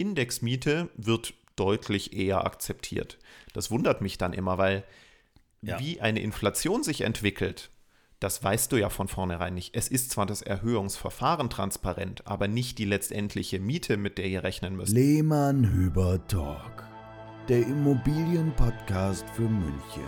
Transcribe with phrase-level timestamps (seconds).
[0.00, 3.18] Indexmiete wird deutlich eher akzeptiert.
[3.52, 4.84] Das wundert mich dann immer, weil
[5.62, 5.78] Ja.
[5.78, 7.70] wie eine Inflation sich entwickelt,
[8.18, 9.74] das weißt du ja von vornherein nicht.
[9.76, 14.76] Es ist zwar das Erhöhungsverfahren transparent, aber nicht die letztendliche Miete, mit der ihr rechnen
[14.76, 14.92] müsst.
[14.92, 16.84] Lehmann Hüber Talk,
[17.48, 20.04] der Immobilienpodcast für München.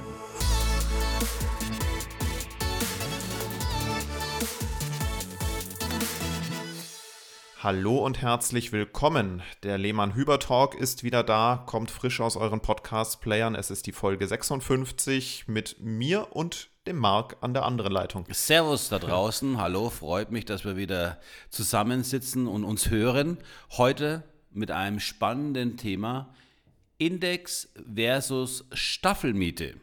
[7.63, 9.41] Hallo und herzlich willkommen.
[9.63, 13.55] Der Lehmann Hüber Talk ist wieder da, kommt frisch aus euren Podcast-Playern.
[13.55, 18.27] Es ist die Folge 56 mit mir und dem Marc an der anderen Leitung.
[18.33, 21.21] Servus da draußen, hallo, freut mich, dass wir wieder
[21.51, 23.39] zusammensitzen und uns hören.
[23.71, 26.35] Heute mit einem spannenden Thema
[26.99, 29.75] Index versus Staffelmiete.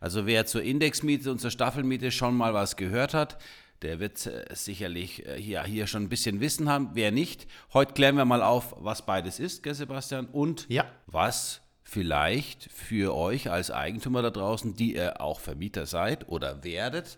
[0.00, 3.38] Also wer zur Indexmiete und zur Staffelmiete schon mal was gehört hat,
[3.82, 6.90] der wird äh, sicherlich äh, hier, hier schon ein bisschen Wissen haben.
[6.94, 10.84] Wer nicht, heute klären wir mal auf, was beides ist, gell Sebastian, und Ja.
[11.06, 17.16] was vielleicht für euch als Eigentümer da draußen, die ihr auch Vermieter seid oder werdet,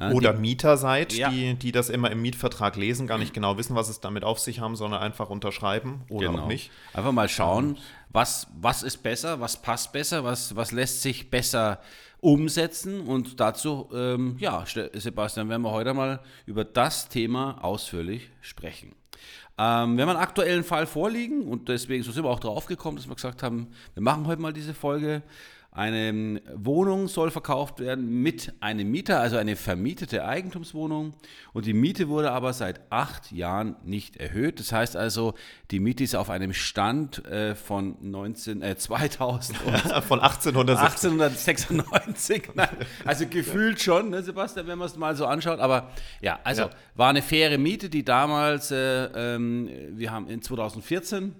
[0.00, 1.30] äh, Oder die, Mieter seid, Ja.
[1.30, 4.38] die, die das immer im Mietvertrag lesen, gar nicht genau wissen, was es damit auf
[4.38, 6.44] sich haben, sondern einfach unterschreiben oder Genau.
[6.44, 6.70] auch nicht.
[6.92, 7.76] Einfach mal schauen,
[8.08, 11.80] was, was ist besser, was passt besser, was, was lässt sich besser
[12.20, 13.00] umsetzen.
[13.02, 18.94] Und dazu, ähm, ja, Sebastian, werden wir heute mal über das Thema ausführlich sprechen.
[19.56, 23.08] Ähm, wir haben einen aktuellen Fall vorliegen und deswegen sind wir auch drauf gekommen, dass
[23.08, 25.22] wir gesagt haben, wir machen heute mal diese Folge.
[25.76, 31.14] Eine Wohnung soll verkauft werden mit einem Mieter, also eine vermietete Eigentumswohnung.
[31.52, 34.60] Und die Miete wurde aber seit acht Jahren nicht erhöht.
[34.60, 35.34] Das heißt also,
[35.72, 41.20] die Miete ist auf einem Stand äh, von 19, äh, 2000 und Von 1870.
[41.32, 42.68] 1896, nein,
[43.04, 45.58] also gefühlt schon, ne, Sebastian, wenn man es mal so anschaut.
[45.58, 46.70] Aber ja, also Ja.
[46.94, 51.34] war eine faire Miete, die damals, äh, ähm, wir haben in 2014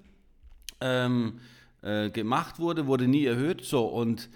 [0.81, 1.39] ähm,
[1.85, 3.65] äh, gemacht wurde, wurde nie erhöht.
[3.65, 4.31] So und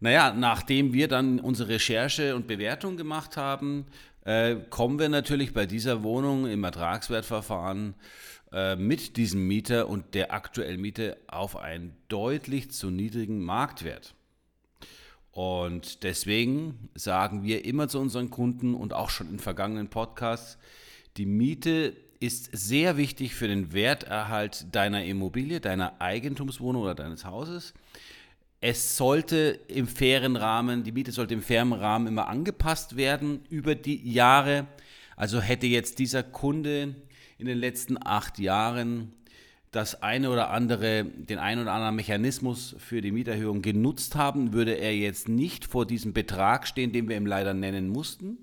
[0.00, 3.86] naja, nachdem wir dann unsere Recherche und Bewertung gemacht haben,
[4.24, 7.94] äh, kommen wir natürlich bei dieser Wohnung im Ertragswertverfahren
[8.52, 14.14] äh, mit diesem Mieter und der aktuellen Miete auf einen deutlich zu niedrigen Marktwert.
[15.32, 20.58] Und deswegen sagen wir immer zu unseren Kunden und auch schon in vergangenen Podcasts,
[21.16, 27.74] die Miete ist sehr wichtig für den Werterhalt deiner Immobilie, deiner Eigentumswohnung oder deines Hauses.
[28.60, 33.76] Es sollte im fairen Rahmen, die Miete sollte im fairen Rahmen immer angepasst werden über
[33.76, 34.66] die Jahre.
[35.14, 36.96] Also hätte jetzt dieser Kunde
[37.38, 39.12] in den letzten acht Jahren
[39.70, 44.72] das eine oder andere, den einen oder anderen Mechanismus für die Mieterhöhung genutzt haben, würde
[44.72, 48.38] er jetzt nicht vor diesem Betrag stehen, den wir ihm leider nennen mussten,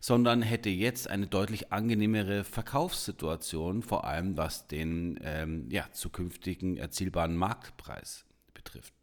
[0.00, 7.36] sondern hätte jetzt eine deutlich angenehmere Verkaufssituation, vor allem was den ähm, ja, zukünftigen erzielbaren
[7.36, 8.24] Marktpreis
[8.54, 8.94] betrifft.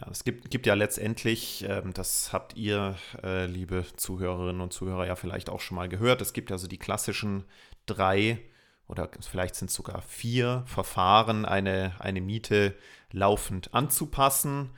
[0.00, 5.06] Ja, es gibt, gibt ja letztendlich, ähm, das habt ihr, äh, liebe Zuhörerinnen und Zuhörer,
[5.06, 7.44] ja vielleicht auch schon mal gehört, es gibt ja so die klassischen
[7.84, 8.38] drei
[8.86, 12.74] oder vielleicht sind es sogar vier Verfahren, eine, eine Miete
[13.10, 14.70] laufend anzupassen.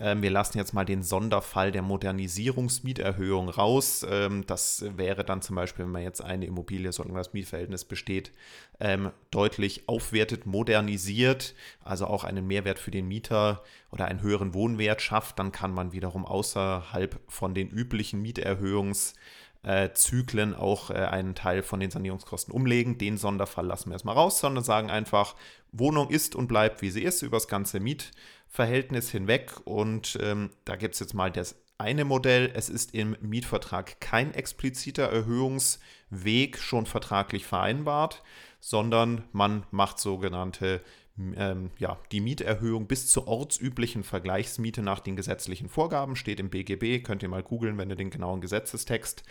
[0.00, 4.04] Ähm, wir lassen jetzt mal den Sonderfall der Modernisierungsmieterhöhung raus.
[4.08, 8.32] Ähm, das wäre dann zum Beispiel, wenn man jetzt eine Immobilie, solange das Mietverhältnis besteht,
[8.80, 13.62] ähm, deutlich aufwertet, modernisiert, also auch einen Mehrwert für den Mieter
[13.92, 19.14] oder einen höheren Wohnwert schafft, dann kann man wiederum außerhalb von den üblichen Mieterhöhungs-
[19.92, 22.96] Zyklen auch äh, einen Teil von den Sanierungskosten umlegen.
[22.96, 25.34] Den Sonderfall lassen wir erstmal raus, sondern sagen einfach,
[25.70, 27.78] Wohnung ist und bleibt, wie sie ist, über das ganze
[28.50, 29.52] Mietverhältnis hinweg.
[29.64, 32.50] Und ähm, da gibt es jetzt mal das eine Modell.
[32.54, 38.22] Es ist im Mietvertrag kein expliziter Erhöhungsweg schon vertraglich vereinbart,
[38.60, 40.82] sondern man macht sogenannte
[41.36, 47.02] ähm, ja, die Mieterhöhung bis zur ortsüblichen Vergleichsmiete nach den gesetzlichen Vorgaben steht im BGB.
[47.04, 49.22] Könnt ihr mal googeln, wenn ihr den genauen Gesetzestext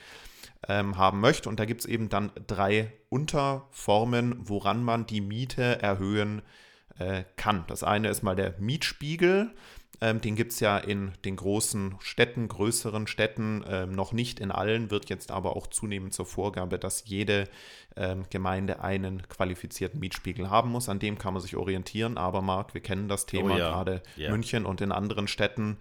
[0.68, 1.47] ähm, haben möchtet.
[1.47, 6.41] Und da gibt es eben dann drei Unterformen, woran man die Miete erhöhen
[6.99, 7.63] äh, kann.
[7.67, 9.51] Das eine ist mal der Mietspiegel.
[10.01, 14.50] Ähm, den gibt es ja in den großen Städten, größeren Städten, ähm, noch nicht in
[14.50, 17.50] allen, wird jetzt aber auch zunehmend zur Vorgabe, dass jede
[17.97, 20.88] ähm, Gemeinde einen qualifizierten Mietspiegel haben muss.
[20.88, 22.18] An dem kann man sich orientieren.
[22.18, 24.31] Aber Marc, wir kennen das Thema, Oh ja, gerade ja.
[24.31, 25.77] München und in anderen Städten.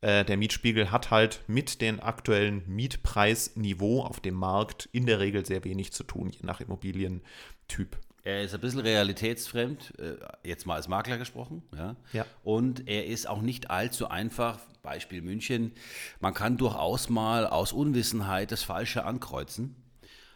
[0.00, 5.44] Äh, der Mietspiegel hat halt mit dem aktuellen Mietpreisniveau auf dem Markt in der Regel
[5.44, 7.98] sehr wenig zu tun, je nach Immobilientyp.
[8.28, 11.62] Er ist ein bisschen realitätsfremd, äh, jetzt mal als Makler gesprochen.
[11.74, 11.96] Ja?
[12.12, 12.26] Ja.
[12.44, 14.58] Und er ist auch nicht allzu einfach.
[14.82, 15.72] Beispiel München.
[16.20, 19.76] Man kann durchaus mal aus Unwissenheit das Falsche ankreuzen.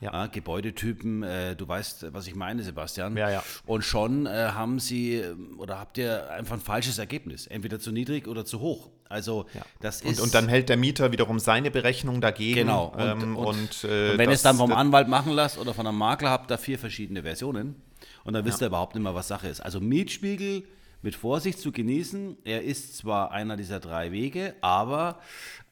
[0.03, 0.27] Ja.
[0.27, 1.23] Gebäudetypen.
[1.23, 3.17] Äh, du weißt, was ich meine, Sebastian.
[3.17, 3.43] Ja, ja.
[3.67, 7.47] Und schon äh, haben sie äh, oder habt ihr einfach ein falsches Ergebnis.
[7.47, 8.91] Entweder zu niedrig oder zu hoch.
[9.09, 9.63] Also Ja.
[9.81, 10.21] das Und, ist.
[10.21, 12.55] und dann hält der Mieter wiederum seine Berechnung dagegen.
[12.61, 12.87] Genau.
[12.97, 15.87] Und, ähm, und, und, äh, und wenn es dann vom Anwalt machen lasst oder von
[15.87, 17.81] einem Makler, habt ihr vier verschiedene Versionen.
[18.25, 19.61] Und dann wisst ihr überhaupt nicht mehr, was Sache ist.
[19.61, 20.65] Also Mietspiegel
[21.03, 22.39] mit Vorsicht zu genießen.
[22.45, 25.19] Er ist zwar einer dieser drei Wege, aber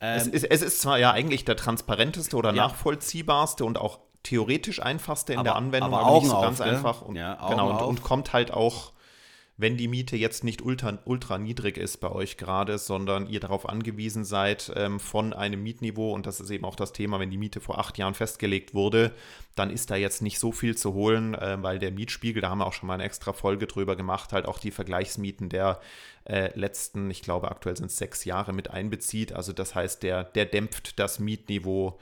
[0.01, 2.67] Es ähm, ist, es ist zwar ja eigentlich der transparenteste oder Ja.
[2.67, 6.59] nachvollziehbarste und auch theoretisch einfachste in Aber- der Anwendung, aber aber, nicht so auf, ganz
[6.59, 6.69] gell?
[6.75, 7.03] einfach.
[7.03, 8.93] Und, Ja, genau, und, und kommt halt auch,
[9.57, 13.69] wenn die Miete jetzt nicht ultra, ultra niedrig ist bei euch gerade, sondern ihr darauf
[13.69, 17.37] angewiesen seid ähm, von einem Mietniveau, und das ist eben auch das Thema, wenn die
[17.37, 19.13] Miete vor acht Jahren festgelegt wurde,
[19.57, 22.59] dann ist da jetzt nicht so viel zu holen, äh, weil der Mietspiegel, da haben
[22.61, 25.79] wir auch schon mal eine extra Folge drüber gemacht, halt auch die Vergleichsmieten der
[26.25, 29.35] äh, letzten, ich glaube aktuell sind es sechs Jahre mit einbezieht.
[29.35, 31.99] Also das heißt, der, der dämpft das Mietniveau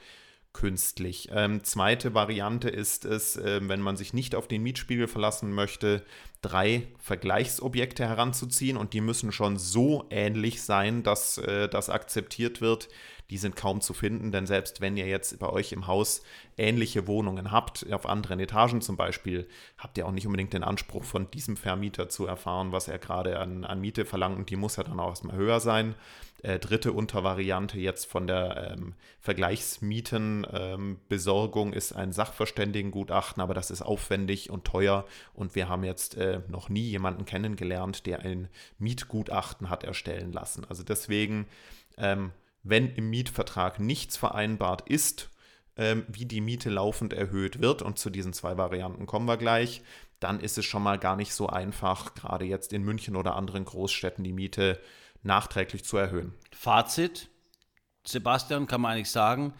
[0.53, 1.29] künstlich.
[1.31, 6.03] Ähm, zweite Variante ist es, äh, wenn man sich nicht auf den Mietspiegel verlassen möchte,
[6.41, 12.89] drei Vergleichsobjekte heranzuziehen und die müssen schon so ähnlich sein, dass äh, das akzeptiert wird.
[13.29, 16.23] Die sind kaum zu finden, denn selbst wenn ihr jetzt bei euch im Haus
[16.57, 19.47] ähnliche Wohnungen habt, auf anderen Etagen zum Beispiel,
[19.77, 23.39] habt ihr auch nicht unbedingt den Anspruch von diesem Vermieter zu erfahren, was er gerade
[23.39, 25.95] an, an Miete verlangt und die muss ja dann auch erstmal höher sein.
[26.41, 34.49] Äh, dritte Untervariante jetzt von der ähm, Vergleichsmietenbesorgung ist ein Sachverständigengutachten, aber das ist aufwendig
[34.49, 38.47] und teuer und wir haben jetzt äh, noch nie jemanden kennengelernt, der ein
[38.77, 40.63] Mietgutachten hat erstellen lassen.
[40.69, 41.45] Also deswegen,
[41.97, 42.31] ähm,
[42.63, 45.29] wenn im Mietvertrag nichts vereinbart ist,
[45.75, 49.81] ähm, wie die Miete laufend erhöht wird, und zu diesen zwei Varianten kommen wir gleich,
[50.19, 53.65] dann ist es schon mal gar nicht so einfach, gerade jetzt in München oder anderen
[53.65, 54.79] Großstädten die Miete
[55.23, 56.33] nachträglich zu erhöhen.
[56.51, 57.29] Fazit,
[58.05, 59.53] Sebastian, kann man eigentlich sagen,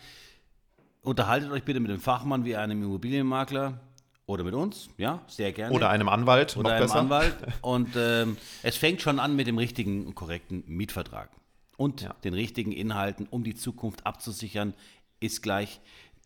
[1.02, 3.80] unterhaltet euch bitte mit dem Fachmann wie einem Immobilienmakler
[4.26, 5.74] oder mit uns, ja, sehr gerne.
[5.74, 7.00] Oder einem Anwalt, oder noch einem besser.
[7.00, 7.36] Anwalt.
[7.62, 11.30] Und ähm, es fängt schon an mit dem richtigen und korrekten Mietvertrag.
[11.80, 12.14] Und Ja.
[12.26, 14.74] den richtigen Inhalten, um die Zukunft abzusichern,
[15.22, 15.80] ist gleich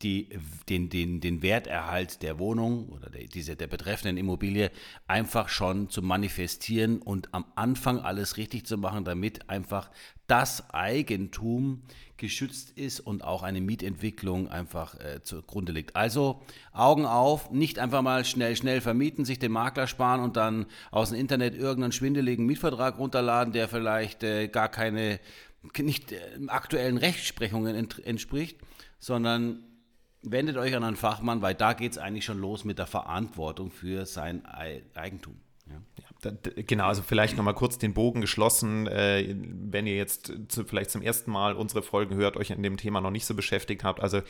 [0.03, 0.29] die,
[0.69, 4.71] den, den, den Werterhalt der Wohnung oder der, diese, der betreffenden Immobilie
[5.07, 9.89] einfach schon zu manifestieren und am Anfang alles richtig zu machen, damit einfach
[10.27, 11.83] das Eigentum
[12.17, 15.95] geschützt ist und auch eine Mietentwicklung einfach äh, zugrunde liegt.
[15.95, 16.41] Also
[16.71, 21.09] Augen auf, nicht einfach mal schnell, schnell vermieten, sich den Makler sparen und dann aus
[21.09, 25.19] dem Internet irgendeinen schwindeligen Mietvertrag runterladen, der vielleicht äh, gar keine,
[25.77, 26.17] nicht äh,
[26.47, 28.57] aktuellen Rechtsprechungen ent entspricht,
[28.99, 29.63] sondern
[30.23, 33.71] wendet euch an einen Fachmann, weil da geht es eigentlich schon los mit der Verantwortung
[33.71, 35.35] für sein Ei- Eigentum.
[35.69, 36.31] Ja.
[36.55, 38.87] Genau, also vielleicht nochmal kurz den Bogen geschlossen.
[38.87, 42.77] Äh, wenn ihr jetzt zu, vielleicht zum ersten Mal unsere Folgen hört, euch an dem
[42.77, 44.01] Thema noch nicht so beschäftigt habt.
[44.01, 44.21] Also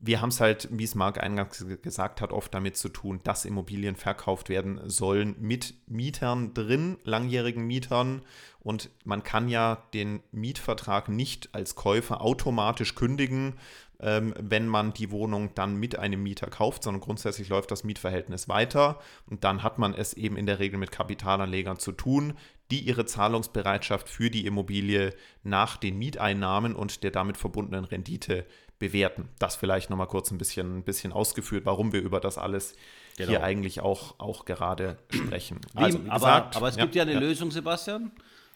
[0.00, 3.20] wir haben es halt, wie es Marc eingangs ge- gesagt hat, oft damit zu tun,
[3.24, 8.22] dass Immobilien verkauft werden sollen mit Mietern drin, langjährigen Mietern.
[8.60, 13.54] Und man kann ja den Mietvertrag nicht als Käufer automatisch kündigen,
[14.00, 18.48] ähm, wenn man die Wohnung dann mit einem Mieter kauft, sondern grundsätzlich läuft das Mietverhältnis
[18.48, 22.34] weiter und dann hat man es eben in der Regel mit Kapitalanlegern zu tun,
[22.70, 28.46] die ihre Zahlungsbereitschaft für die Immobilie nach den Mieteinnahmen und der damit verbundenen Rendite
[28.78, 29.28] bewerten.
[29.38, 32.74] Das vielleicht nochmal kurz ein bisschen, ein bisschen ausgeführt, warum wir über das alles
[33.16, 33.28] Genau.
[33.30, 35.60] hier eigentlich auch, auch gerade sprechen.
[35.76, 38.10] Also, wie aber, gesagt, aber es gibt ja eine Lösung, Sebastian.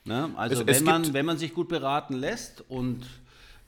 [0.04, 0.30] Ne?
[0.36, 3.06] Also Es- wenn, es man, wenn man sich gut beraten lässt und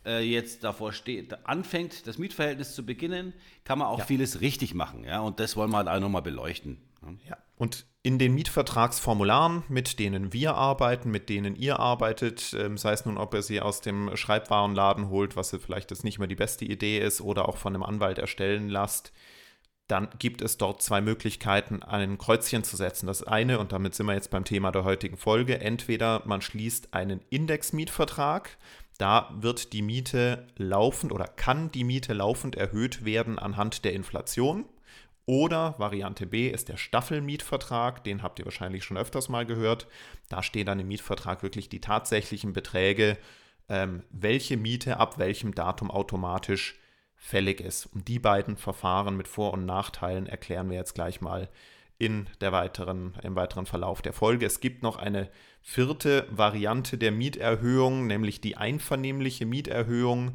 [0.05, 3.33] äh, jetzt davor steht, anfängt, das Mietverhältnis zu beginnen,
[3.65, 5.05] kann man auch vieles richtig machen.
[5.05, 5.21] Ja?
[5.21, 6.79] Und das wollen wir halt auch nochmal beleuchten.
[7.03, 7.19] Ne?
[7.29, 7.37] Ja.
[7.57, 13.05] Und in den Mietvertragsformularen, mit denen wir arbeiten, mit denen ihr arbeitet, ähm, sei es
[13.05, 16.65] nun, ob ihr sie aus dem Schreibwarenladen holt, was vielleicht jetzt nicht mehr die beste
[16.65, 19.13] Idee ist, oder auch von einem Anwalt erstellen lasst,
[19.91, 23.07] dann gibt es dort zwei Möglichkeiten, ein Kreuzchen zu setzen.
[23.07, 26.95] Das eine, und damit sind wir jetzt beim Thema der heutigen Folge, entweder man schließt
[26.95, 28.57] einen Indexmietvertrag,
[28.99, 34.67] da wird die Miete laufend oder kann die Miete laufend erhöht werden anhand der Inflation.
[35.25, 39.87] Oder Variante B ist der Staffelmietvertrag, den habt ihr wahrscheinlich schon öfters mal gehört.
[40.29, 43.17] Da stehen dann im Mietvertrag wirklich die tatsächlichen Beträge,
[43.69, 46.80] ähm, welche Miete ab welchem Datum automatisch
[47.21, 47.87] fällig ist.
[47.87, 51.49] Und die beiden Verfahren mit Vor- und Nachteilen erklären wir jetzt gleich mal
[51.99, 54.47] in der weiteren, im weiteren Verlauf der Folge.
[54.47, 55.29] Es gibt noch eine
[55.61, 60.35] vierte Variante der Mieterhöhung, nämlich die einvernehmliche Mieterhöhung.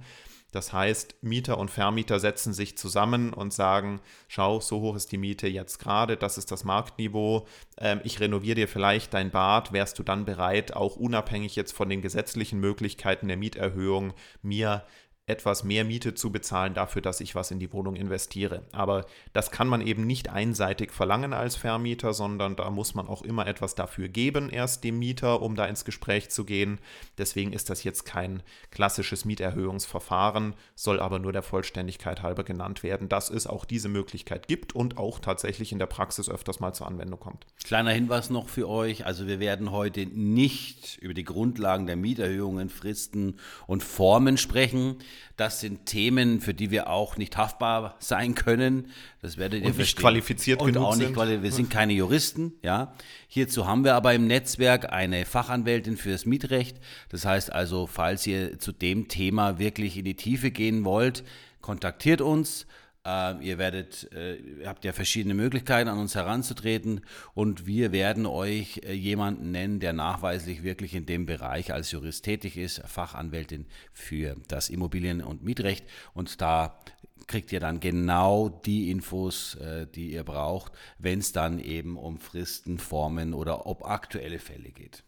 [0.51, 3.99] Das heißt, Mieter und Vermieter setzen sich zusammen und sagen,
[4.29, 7.45] schau, so hoch ist die Miete jetzt gerade, das ist das Marktniveau,
[7.77, 11.89] ähm, ich renoviere dir vielleicht dein Bad, wärst du dann bereit, auch unabhängig jetzt von
[11.89, 14.13] den gesetzlichen Möglichkeiten der Mieterhöhung,
[14.43, 14.85] mir
[15.27, 18.61] etwas mehr Miete zu bezahlen dafür, dass ich was in die Wohnung investiere.
[18.71, 23.23] Aber das kann man eben nicht einseitig verlangen als Vermieter, sondern da muss man auch
[23.23, 26.79] immer etwas dafür geben, erst dem Mieter, um da ins Gespräch zu gehen.
[27.17, 33.09] Deswegen ist das jetzt kein klassisches Mieterhöhungsverfahren, soll aber nur der Vollständigkeit halber genannt werden,
[33.09, 36.85] dass es auch diese Möglichkeit gibt und auch tatsächlich in der Praxis öfters mal zur
[36.85, 37.47] Anwendung kommt.
[37.63, 42.69] Kleiner Hinweis noch für euch, also wir werden heute nicht über die Grundlagen der Mieterhöhungen,
[42.69, 44.97] Fristen und Formen sprechen.
[45.37, 48.91] Das sind Themen, für die wir auch nicht haftbar sein können.
[49.21, 51.43] Das werdet ihr und nicht qualifiziert und genug auch nicht, sind.
[51.43, 52.53] wir sind keine Juristen.
[52.61, 52.93] Ja,
[53.27, 56.77] hierzu haben wir aber im Netzwerk eine Fachanwältin fürs Mietrecht.
[57.09, 61.23] Das heißt also, falls ihr zu dem Thema wirklich in die Tiefe gehen wollt,
[61.61, 62.65] kontaktiert uns.
[63.07, 67.01] Uh, ihr werdet, ihr habt ja verschiedene Möglichkeiten, an uns heranzutreten
[67.35, 72.25] und wir werden euch uh, jemanden nennen, der nachweislich wirklich in dem Bereich als Jurist
[72.25, 75.85] tätig ist, Fachanwältin für das Immobilien- und Mietrecht.
[76.15, 76.79] Und da
[77.27, 79.57] kriegt ihr dann genau die Infos,
[79.95, 85.03] die ihr braucht, wenn es dann eben um Fristen, Formen oder ob aktuelle Fälle geht.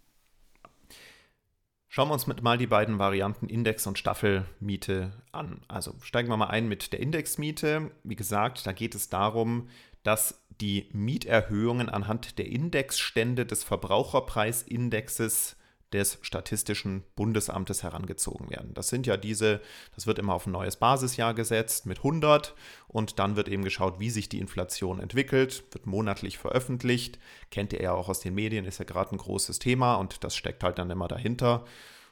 [1.97, 5.61] Schauen wir uns mit mal die beiden Varianten Index- und Staffelmiete an.
[5.67, 7.89] Also steigen wir mal ein mit der Indexmiete.
[8.03, 9.67] Wie gesagt, da geht es darum,
[10.03, 15.56] dass die Mieterhöhungen anhand der Indexstände des Verbraucherpreisindexes
[15.93, 18.73] des Statistischen Bundesamtes herangezogen werden.
[18.73, 19.61] Das sind ja diese,
[19.95, 22.55] das wird immer auf ein neues Basisjahr gesetzt mit 100
[22.87, 27.19] und dann wird eben geschaut, wie sich die Inflation entwickelt, wird monatlich veröffentlicht,
[27.51, 30.35] kennt ihr ja auch aus den Medien, ist ja gerade ein großes Thema und das
[30.35, 31.65] steckt halt dann immer dahinter.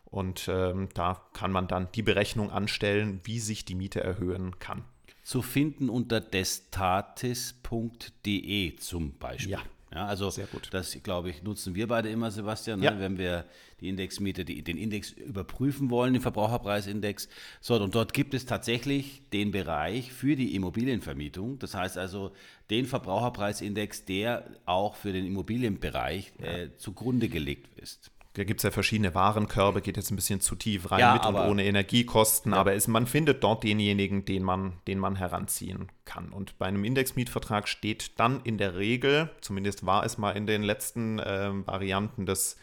[0.05, 4.85] Und ähm, da kann man dann die Berechnung anstellen, wie sich die Miete erhöhen kann.
[5.23, 9.53] Zu finden unter destatis.de zum Beispiel.
[9.53, 9.59] Ja.
[9.93, 10.69] Ja, also Sehr gut.
[10.71, 12.99] das, glaube ich, nutzen wir beide immer, Sebastian, ne, Ja.
[12.99, 13.45] wenn wir
[13.79, 17.29] die Indexmiete, die, den Index überprüfen wollen, den Verbraucherpreisindex.
[17.61, 21.59] So, und dort gibt es tatsächlich den Bereich für die Immobilienvermietung.
[21.59, 22.31] Das heißt also
[22.69, 28.11] den Verbraucherpreisindex, der auch für den Immobilienbereich äh, zugrunde gelegt ist.
[28.35, 31.25] Da gibt es ja verschiedene Warenkörbe, geht jetzt ein bisschen zu tief rein Ja, mit
[31.25, 35.89] und aber- ohne Energiekosten, aber es, man findet dort denjenigen, den man, den man heranziehen
[36.03, 36.29] kann.
[36.29, 40.63] Und bei einem Indexmietvertrag steht dann in der Regel, zumindest war es mal in den
[40.63, 42.57] letzten ähm, Varianten des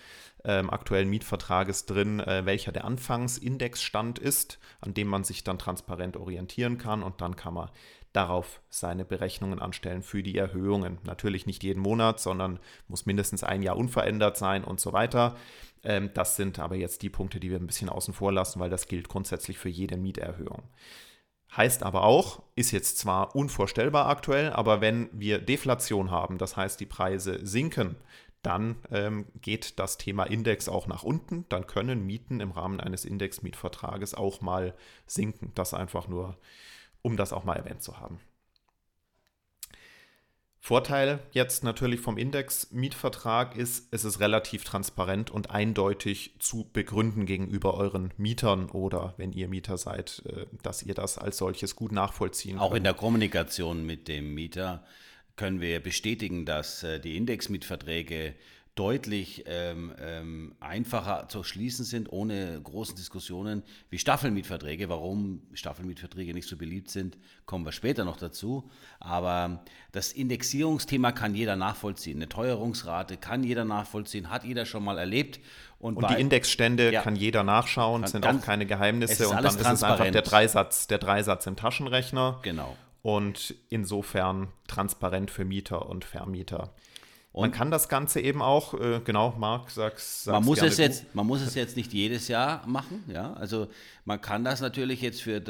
[0.44, 6.16] ähm, aktuellen Mietvertrages drin, äh, welcher der Anfangsindexstand ist, an dem man sich dann transparent
[6.16, 7.02] orientieren kann.
[7.02, 7.70] Und dann kann man
[8.12, 10.98] darauf seine Berechnungen anstellen für die Erhöhungen.
[11.04, 15.36] Natürlich nicht jeden Monat, sondern muss mindestens ein Jahr unverändert sein und so weiter.
[15.82, 18.70] Ähm, das sind aber jetzt die Punkte, die wir ein bisschen außen vor lassen, weil
[18.70, 20.62] das gilt grundsätzlich für jede Mieterhöhung.
[21.56, 26.80] Heißt aber auch, ist jetzt zwar unvorstellbar aktuell, aber wenn wir Deflation haben, das heißt
[26.80, 27.96] die Preise sinken,
[28.42, 31.44] dann ähm, geht das Thema Index auch nach unten.
[31.48, 34.74] Dann können Mieten im Rahmen eines Indexmietvertrages auch mal
[35.06, 35.52] sinken.
[35.54, 36.36] Das einfach nur,
[37.02, 38.20] um das auch mal erwähnt zu haben.
[40.64, 47.74] Vorteil jetzt natürlich vom Index-Mietvertrag ist, es ist relativ transparent und eindeutig zu begründen gegenüber
[47.74, 52.60] euren Mietern oder wenn ihr Mieter seid, äh, dass ihr das als solches gut nachvollziehen
[52.60, 52.78] Auch könnt.
[52.78, 54.84] in der Kommunikation mit dem Mieter
[55.34, 58.36] können wir bestätigen, dass äh, die Indexmietverträge
[58.74, 64.88] deutlich ähm, ähm, einfacher zu schließen sind, ohne großen Diskussionen wie Staffelmietverträge.
[64.88, 68.70] Warum Staffelmietverträge nicht so beliebt sind, kommen wir später noch dazu.
[68.98, 69.62] Aber
[69.92, 72.16] das Indexierungsthema kann jeder nachvollziehen.
[72.16, 75.40] Eine Teuerungsrate kann jeder nachvollziehen, hat jeder schon mal erlebt.
[75.78, 77.02] Und bei- die Indexstände Ja.
[77.02, 80.22] kann jeder nachschauen, Kann sind ganz- auch keine Geheimnisse und dann ist es einfach der
[80.22, 82.74] Dreisatz, der Dreisatz im Taschenrechner Genau.
[83.02, 86.72] und insofern transparent für Mieter und Vermieter.
[87.34, 90.76] Man Und- kann das Ganze eben auch, äh, genau, Marc, sag's, sag's Man muss, es
[90.76, 90.82] du.
[90.82, 93.32] jetzt, man muss es jetzt nicht jedes Jahr machen, ja.
[93.32, 93.68] Also
[94.04, 95.40] man kann das natürlich jetzt für,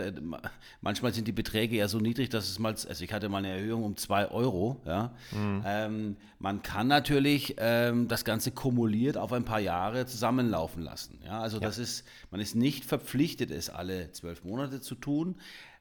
[0.81, 3.49] manchmal sind die Beträge ja so niedrig, dass es mal, also ich hatte mal eine
[3.57, 5.12] Erhöhung um 2 Euro, ja.
[5.33, 5.62] Mhm.
[5.67, 11.41] Ähm, man kann natürlich ähm, das Ganze kumuliert auf ein paar Jahre zusammenlaufen lassen, ja.
[11.41, 15.35] Also das ist, man ist nicht verpflichtet, es alle zwölf Monate zu tun.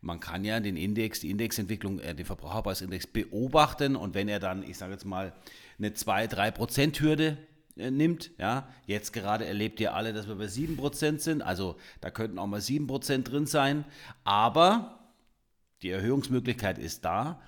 [0.03, 4.63] Man kann ja den Index, die Indexentwicklung, äh, den Verbraucherpreisindex beobachten und wenn er dann,
[4.63, 5.31] ich sage jetzt mal,
[5.81, 7.37] eine 2-3%-Hürde
[7.77, 12.11] äh, nimmt, ja, jetzt gerade erlebt ihr alle, dass wir bei 7% sind, also da
[12.11, 13.85] könnten auch mal 7% drin sein,
[14.23, 14.99] aber
[15.81, 17.41] die Erhöhungsmöglichkeit ist da,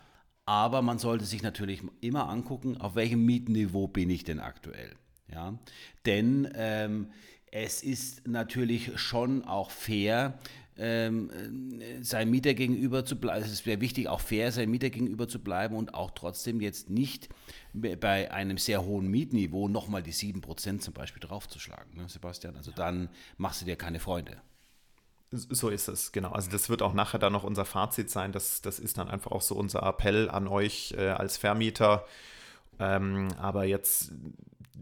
[0.46, 4.96] aber man sollte sich natürlich immer angucken, auf welchem Mietniveau bin ich denn aktuell.
[5.32, 5.58] Ja?
[6.06, 7.12] Denn ähm,
[7.52, 10.40] es ist natürlich schon auch fair,
[10.78, 11.30] ähm,
[11.80, 13.46] äh, seinem Mieter gegenüber zu bleiben.
[13.46, 17.30] Es wäre wichtig, auch fair seinem Mieter gegenüber zu bleiben und auch trotzdem jetzt nicht
[17.74, 22.56] be- bei einem sehr hohen Mietniveau nochmal die 7% zum Beispiel draufzuschlagen, ne, Sebastian.
[22.56, 24.42] Also dann machst du dir keine Freunde.
[25.32, 26.32] So ist es, genau.
[26.32, 28.32] Also das wird auch nachher dann noch unser Fazit sein.
[28.32, 32.06] Das, das ist dann einfach auch so unser Appell an euch äh, als Vermieter.
[32.80, 34.12] Ähm, aber jetzt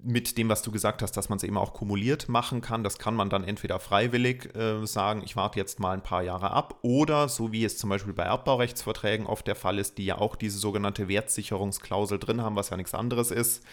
[0.03, 2.97] mit dem, was du gesagt hast, dass man es eben auch kumuliert machen kann, das
[2.97, 6.79] kann man dann entweder freiwillig äh, sagen, ich warte jetzt mal ein paar Jahre ab,
[6.81, 10.35] oder so wie es zum Beispiel bei Erbbaurechtsverträgen oft der Fall ist, die ja auch
[10.35, 13.63] diese sogenannte Wertsicherungsklausel drin haben, was ja nichts anderes ist,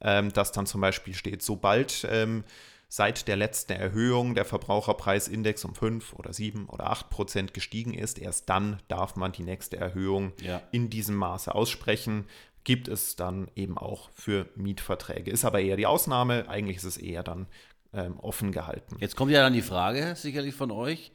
[0.00, 2.44] ähm, dass dann zum Beispiel steht, sobald ähm,
[2.88, 8.18] seit der letzten Erhöhung der Verbraucherpreisindex um 5 oder 7 oder 8 Prozent gestiegen ist,
[8.18, 10.62] erst dann darf man die nächste Erhöhung ja.
[10.72, 12.26] in diesem Maße aussprechen.
[12.66, 15.30] Gibt es dann eben auch für Mietverträge.
[15.30, 16.48] Ist aber eher die Ausnahme.
[16.48, 17.46] Eigentlich ist es eher dann
[17.94, 18.96] ähm, offen gehalten.
[18.98, 21.12] Jetzt kommt ja dann die Frage sicherlich von euch.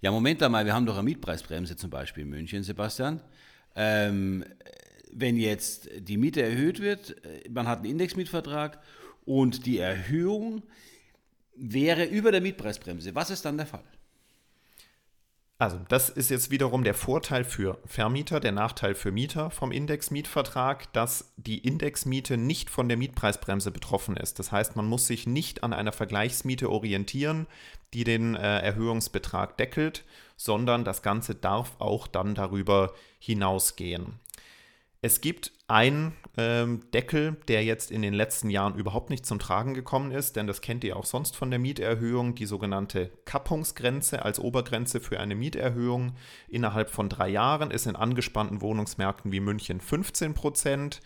[0.00, 3.20] Ja, Moment einmal, wir haben doch eine Mietpreisbremse zum Beispiel in München, Sebastian.
[3.76, 4.44] Ähm,
[5.12, 8.80] wenn jetzt die Miete erhöht wird, äh, man hat einen Indexmietvertrag
[9.24, 10.64] und die Erhöhung
[11.54, 13.14] wäre über der Mietpreisbremse.
[13.14, 13.84] Was ist dann der Fall?
[15.60, 20.92] Also, das ist jetzt wiederum der Vorteil für Vermieter, der Nachteil für Mieter vom Indexmietvertrag,
[20.92, 24.38] dass die Indexmiete nicht von der Mietpreisbremse betroffen ist.
[24.38, 27.48] Das heißt, man muss sich nicht an einer Vergleichsmiete orientieren,
[27.92, 30.04] die den äh, Erhöhungsbetrag deckelt,
[30.36, 34.20] sondern das Ganze darf auch dann darüber hinausgehen.
[35.02, 39.74] Es gibt einen ähm, Deckel, der jetzt in den letzten Jahren überhaupt nicht zum Tragen
[39.74, 44.40] gekommen ist, denn das kennt ihr auch sonst von der Mieterhöhung, die sogenannte Kappungsgrenze als
[44.40, 46.12] Obergrenze für eine Mieterhöhung
[46.48, 51.00] innerhalb von drei Jahren ist in angespannten Wohnungsmärkten wie München 15 Prozent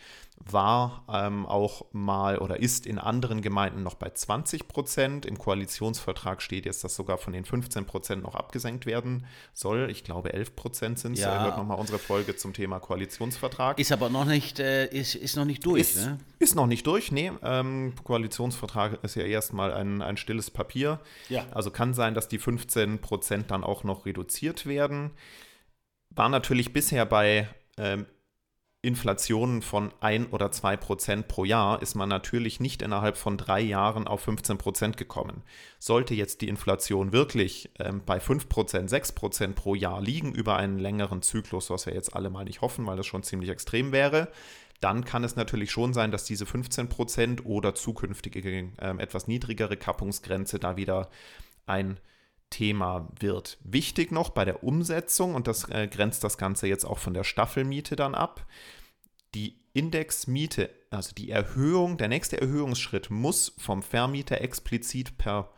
[0.50, 5.26] war ähm, auch mal oder ist in anderen Gemeinden noch bei 20 Prozent.
[5.26, 9.88] Im Koalitionsvertrag steht jetzt, dass sogar von den 15 Prozent noch abgesenkt werden soll.
[9.90, 11.21] Ich glaube, 11 Prozent sind es.
[11.21, 11.45] Ja.
[11.45, 13.78] Hört nochmal unsere Folge zum Thema Koalitionsvertrag.
[13.78, 15.81] Ist aber noch nicht, äh, ist, ist noch nicht durch.
[15.81, 16.19] Ist, ne?
[16.39, 17.33] ist noch nicht durch, nee.
[17.43, 21.01] Ähm, Koalitionsvertrag ist ja erstmal ein, ein stilles Papier.
[21.29, 21.47] Ja.
[21.53, 25.11] Also kann sein, dass die 15 Prozent dann auch noch reduziert werden.
[26.11, 28.07] War natürlich bisher bei ähm,
[28.85, 33.61] Inflationen von 1 oder 2 Prozent pro Jahr ist man natürlich nicht innerhalb von drei
[33.61, 35.45] Jahren auf 15 Prozent gekommen.
[35.79, 40.57] Sollte jetzt die Inflation wirklich ähm, bei 5 Prozent, 6 Prozent pro Jahr liegen über
[40.57, 43.92] einen längeren Zyklus, was wir jetzt alle mal nicht hoffen, weil das schon ziemlich extrem
[43.92, 44.33] wäre,
[44.81, 48.40] dann kann es natürlich schon sein, dass diese 15 Prozent oder zukünftige
[48.79, 51.09] äh, etwas niedrigere Kappungsgrenze da wieder
[51.66, 52.01] ein
[52.53, 53.59] Thema wird.
[53.65, 57.25] Wichtig noch bei der Umsetzung, und das äh, grenzt das Ganze jetzt auch von der
[57.25, 58.47] Staffelmiete dann ab,
[59.35, 65.51] die Indexmiete, also die Erhöhung, der nächste Erhöhungsschritt muss vom Vermieter explizit per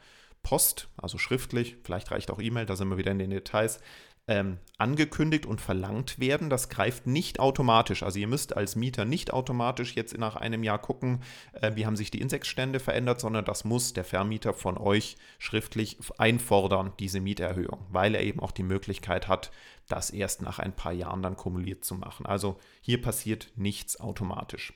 [0.42, 3.80] Post, also schriftlich, vielleicht reicht auch E-Mail, da sind wir wieder in den Details,
[4.26, 6.48] ähm, angekündigt und verlangt werden.
[6.48, 8.02] Das greift nicht automatisch.
[8.02, 11.96] Also ihr müsst als Mieter nicht automatisch jetzt nach einem Jahr gucken, äh, wie haben
[11.96, 17.84] sich die Index-Stände verändert, sondern das muss der Vermieter von euch schriftlich einfordern, diese Mieterhöhung,
[17.90, 19.50] weil er eben auch die Möglichkeit hat,
[19.88, 22.24] das erst nach ein paar Jahren dann kumuliert zu machen.
[22.24, 24.72] Also hier passiert nichts automatisch.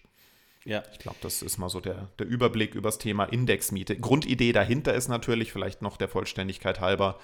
[0.65, 0.83] Ja.
[0.93, 3.99] Ich glaube, das ist mal so der, der Überblick über das Thema Indexmiete.
[3.99, 7.19] Grundidee dahinter ist natürlich, vielleicht noch der Vollständigkeit halber,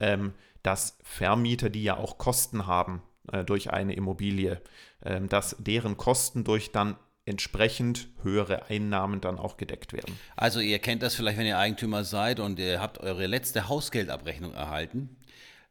[0.00, 4.60] ähm, dass Vermieter, die ja auch Kosten haben äh, durch eine Immobilie,
[5.00, 6.96] äh, dass deren Kosten durch dann
[7.26, 10.18] entsprechend höhere Einnahmen dann auch gedeckt werden.
[10.36, 14.52] Also ihr kennt das vielleicht, wenn ihr Eigentümer seid und ihr habt eure letzte Hausgeldabrechnung
[14.52, 15.16] erhalten.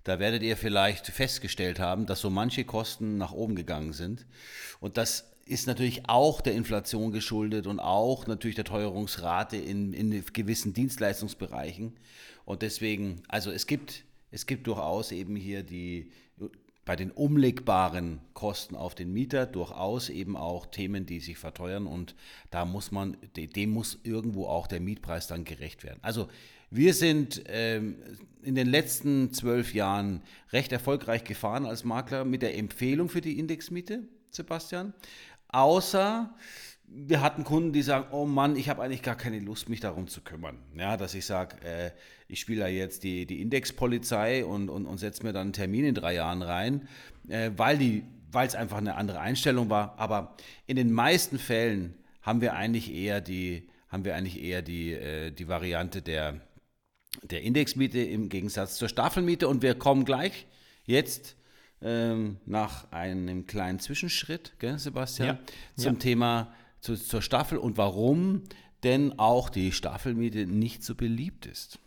[0.04, 4.26] Da werdet ihr vielleicht festgestellt haben, dass so manche Kosten nach oben gegangen sind.
[4.80, 10.24] Und das ist natürlich auch der Inflation geschuldet und auch natürlich der Teuerungsrate in, in
[10.32, 11.98] gewissen Dienstleistungsbereichen.
[12.46, 16.12] Und deswegen, also es gibt es gibt durchaus eben hier die
[16.90, 22.16] bei den umlegbaren Kosten auf den Mieter durchaus eben auch Themen, die sich verteuern und
[22.50, 26.00] da muss man, dem muss irgendwo auch der Mietpreis dann gerecht werden.
[26.02, 26.30] Also
[26.72, 27.98] wir sind ähm,
[28.42, 33.38] in den letzten zwölf Jahren recht erfolgreich gefahren als Makler mit der Empfehlung für die
[33.38, 34.94] Indexmiete, Sebastian.
[35.50, 36.34] Außer
[36.92, 40.08] wir hatten Kunden, die sagen, oh Mann, ich habe eigentlich gar keine Lust, mich darum
[40.08, 40.58] zu kümmern.
[40.76, 41.92] Ja, dass ich sage, äh,
[42.28, 45.86] ich spiele da jetzt die, die Indexpolizei und, und, und setze mir dann einen Termin
[45.86, 46.88] in drei Jahren rein,
[47.28, 49.98] äh, weil die weil es einfach eine andere Einstellung war.
[49.98, 50.36] Aber
[50.68, 55.32] in den meisten Fällen haben wir eigentlich eher die, haben wir eigentlich eher die, äh,
[55.32, 56.42] die Variante der,
[57.24, 59.48] der Indexmiete im Gegensatz zur Staffelmiete.
[59.48, 60.46] Und wir kommen gleich
[60.86, 61.36] jetzt
[61.82, 65.40] ähm, nach einem kleinen Zwischenschritt, gell, Sebastian, ja.
[65.76, 66.00] zum ja.
[66.00, 68.44] Thema zu, zur Staffel und warum
[68.84, 71.80] denn auch die Staffelmiete nicht so beliebt ist.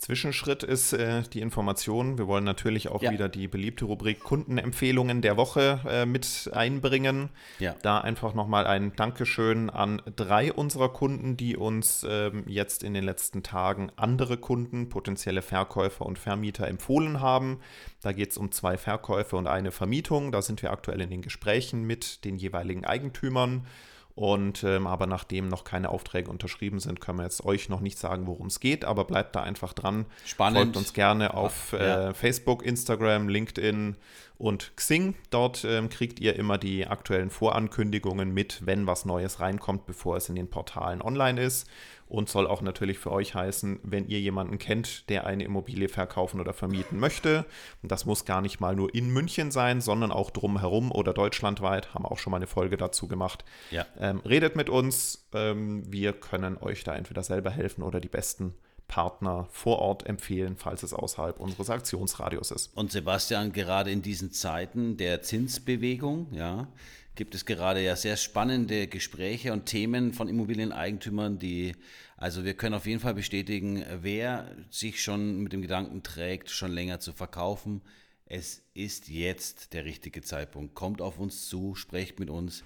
[0.00, 2.16] Zwischenschritt ist äh, die Information.
[2.16, 3.10] Wir wollen natürlich auch Ja.
[3.10, 7.28] wieder die beliebte Rubrik Kundenempfehlungen der Woche äh, mit einbringen.
[7.58, 7.74] Ja.
[7.82, 13.04] Da einfach nochmal ein Dankeschön an drei unserer Kunden, die uns ähm, jetzt in den
[13.04, 17.60] letzten Tagen andere Kunden, potenzielle Verkäufer und Vermieter empfohlen haben.
[18.00, 20.32] Da geht es um zwei Verkäufe und eine Vermietung.
[20.32, 23.66] Da sind wir aktuell in den Gesprächen mit den jeweiligen Eigentümern.
[24.20, 27.98] Und ähm, aber nachdem noch keine Aufträge unterschrieben sind, können wir jetzt euch noch nicht
[27.98, 30.04] sagen, worum es geht, aber bleibt da einfach dran.
[30.26, 30.58] Spannend.
[30.58, 32.10] Folgt uns gerne auf Ja.
[32.10, 33.96] äh, Facebook, Instagram, LinkedIn
[34.36, 35.14] und Xing.
[35.30, 40.28] Dort ähm, kriegt ihr immer die aktuellen Vorankündigungen mit, wenn was Neues reinkommt, bevor es
[40.28, 41.66] in den Portalen online ist.
[42.10, 46.40] Und soll auch natürlich für euch heißen, wenn ihr jemanden kennt, der eine Immobilie verkaufen
[46.40, 47.46] oder vermieten möchte.
[47.82, 51.94] Und das muss gar nicht mal nur in München sein, sondern auch drumherum oder deutschlandweit.
[51.94, 53.44] Haben auch schon mal eine Folge dazu gemacht.
[53.70, 53.86] Ja.
[53.98, 55.28] Ähm, redet mit uns.
[55.32, 58.54] Ähm, wir können euch da entweder selber helfen oder die besten
[58.90, 62.76] Partner vor Ort empfehlen, falls es außerhalb unseres Aktionsradius ist.
[62.76, 66.66] Und Sebastian, gerade in diesen Zeiten der Zinsbewegung, ja,
[67.14, 71.74] gibt es gerade ja sehr spannende Gespräche und Themen von Immobilieneigentümern, die,
[72.16, 76.72] also wir können auf jeden Fall bestätigen, wer sich schon mit dem Gedanken trägt, schon
[76.72, 77.82] länger zu verkaufen,
[78.30, 80.76] es ist jetzt der richtige Zeitpunkt.
[80.76, 82.62] Kommt auf uns zu, sprecht mit uns.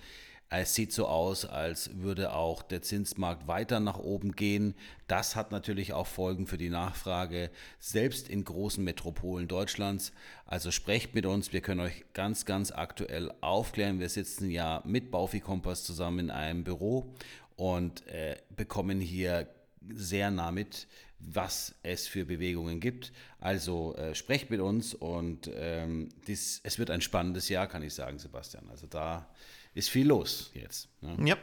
[0.50, 4.74] Es sieht so aus, als würde auch der Zinsmarkt weiter nach oben gehen.
[5.09, 10.12] Das hat natürlich auch Folgen für die Nachfrage, selbst in großen Metropolen Deutschlands.
[10.46, 13.98] Also sprecht mit uns, wir können euch ganz, ganz aktuell aufklären.
[13.98, 17.14] Wir sitzen ja mit Baufi Kompass zusammen in einem Büro
[17.57, 19.48] und äh, bekommen hier
[19.88, 20.87] sehr nah mit,
[21.18, 23.12] was es für Bewegungen gibt.
[23.40, 27.94] Also äh, sprecht mit uns und ähm, dies, es wird ein spannendes Jahr, kann ich
[27.94, 28.68] sagen, Sebastian.
[28.70, 29.28] Also da
[29.74, 30.88] ist viel los jetzt.
[31.02, 31.16] Ne?
[31.28, 31.37] Ja,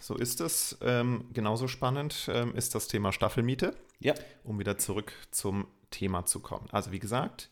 [0.00, 0.78] so ist es.
[0.80, 6.40] Ähm, genauso spannend ähm, ist das Thema Staffelmiete, Ja, um wieder zurück zum Thema zu
[6.40, 6.68] kommen.
[6.70, 7.50] Also wie gesagt,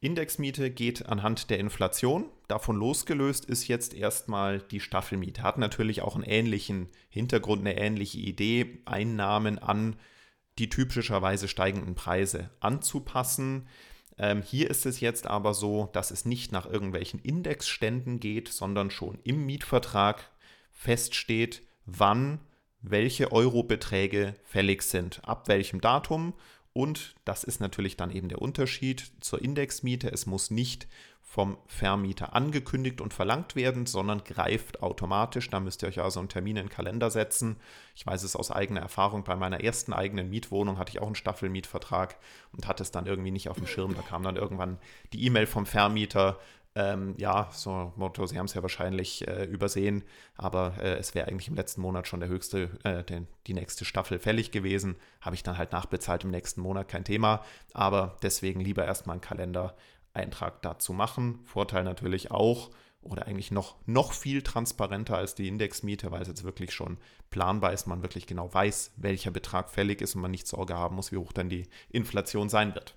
[0.00, 2.26] Indexmiete geht anhand der Inflation.
[2.46, 5.42] Davon losgelöst ist jetzt erstmal die Staffelmiete.
[5.42, 9.96] Hat natürlich auch einen ähnlichen Hintergrund, eine ähnliche Idee, Einnahmen an
[10.58, 13.66] die typischerweise steigenden Preise anzupassen.
[14.18, 18.90] Ähm, hier ist es jetzt aber so, dass es nicht nach irgendwelchen Indexständen geht, sondern
[18.90, 20.30] schon im Mietvertrag
[20.70, 22.40] feststeht, wann
[22.80, 26.34] welche Eurobeträge fällig sind, ab welchem Datum.
[26.72, 30.10] Und das ist natürlich dann eben der Unterschied zur Indexmiete.
[30.12, 30.86] Es muss nicht
[31.34, 35.50] vom Vermieter angekündigt und verlangt werden, sondern greift automatisch.
[35.50, 37.56] Da müsst ihr euch also einen Termin in den Kalender setzen.
[37.96, 39.24] Ich weiß es aus eigener Erfahrung.
[39.24, 42.20] Bei meiner ersten eigenen Mietwohnung hatte ich auch einen Staffelmietvertrag
[42.52, 43.96] und hatte es dann irgendwie nicht auf dem Schirm.
[43.96, 44.78] Da kam dann irgendwann
[45.12, 46.38] die E-Mail vom Vermieter.
[46.76, 50.02] Ähm, ja, so Motto, Sie haben es ja wahrscheinlich äh, übersehen,
[50.36, 53.84] aber äh, es wäre eigentlich im letzten Monat schon der höchste, äh, den, die nächste
[53.84, 54.94] Staffel fällig gewesen.
[55.20, 57.44] Habe ich dann halt nachbezahlt im nächsten Monat, kein Thema.
[57.72, 59.20] Aber deswegen lieber erstmal einen
[60.14, 61.40] Kalendereintrag dazu machen.
[61.44, 62.70] Vorteil natürlich auch,
[63.02, 66.96] oder eigentlich noch, noch viel transparenter als die Indexmiete, weil es jetzt wirklich schon
[67.30, 70.96] planbar ist, man wirklich genau weiß, welcher Betrag fällig ist und man nicht Sorge haben
[70.96, 72.94] muss, wie hoch dann die Inflation sein wird.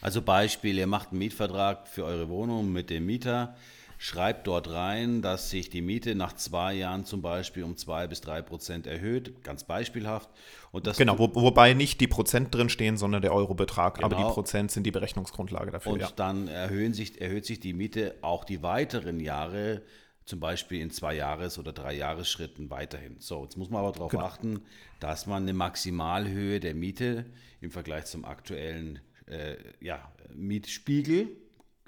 [0.00, 3.54] Also Beispiel, ihr macht einen Mietvertrag für eure Wohnung mit dem Mieter,
[4.02, 8.22] schreibt dort rein, dass sich die Miete nach zwei Jahren zum Beispiel um zwei bis
[8.22, 10.30] drei Prozent erhöht, ganz beispielhaft.
[10.72, 14.02] Und das Genau, wo, wobei nicht die Prozent drin stehen, sondern der Eurobetrag.
[14.02, 14.28] Aber Genau.
[14.28, 15.92] die Prozent sind die Berechnungsgrundlage dafür.
[15.92, 16.08] Und ja.
[16.16, 19.82] dann erhöhen sich, erhöht sich die Miete auch die weiteren Jahre,
[20.24, 23.16] zum Beispiel in zwei Jahres- oder drei Jahresschritten weiterhin.
[23.18, 24.62] So, jetzt muss man aber darauf achten,
[24.98, 27.26] dass man eine Maximalhöhe der Miete
[27.60, 31.36] im Vergleich zum aktuellen äh, ja, Mietspiegel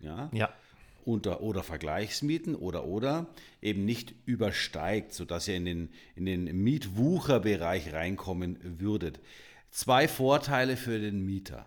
[0.02, 0.52] ja, ja.
[1.04, 3.26] Unter, oder Vergleichsmieten oder oder
[3.60, 9.20] eben nicht übersteigt, sodass ihr in den, in den Mietwucherbereich reinkommen würdet.
[9.70, 11.66] Zwei Vorteile für den Mieter.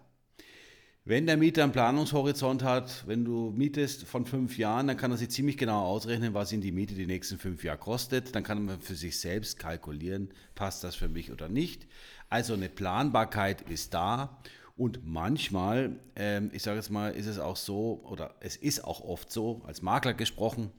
[1.08, 5.18] Wenn der Mieter einen Planungshorizont hat, wenn du mietest von fünf Jahren, dann kann er
[5.18, 8.34] sich ziemlich genau ausrechnen, was ihn die Miete die nächsten fünf Jahre kostet.
[8.34, 11.86] Dann kann man für sich selbst kalkulieren, passt das für mich oder nicht.
[12.28, 14.42] Also eine Planbarkeit ist da.
[14.76, 19.02] Und manchmal, ähm, ich sage jetzt mal, ist es auch so, oder es ist auch
[19.02, 20.72] oft so, als Makler gesprochen,